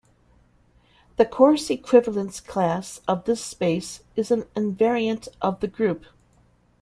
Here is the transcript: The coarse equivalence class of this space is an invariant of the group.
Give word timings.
The 1.17 1.27
coarse 1.27 1.69
equivalence 1.69 2.39
class 2.39 3.01
of 3.07 3.25
this 3.25 3.45
space 3.45 4.01
is 4.15 4.31
an 4.31 4.45
invariant 4.57 5.27
of 5.43 5.59
the 5.59 5.67
group. 5.67 6.05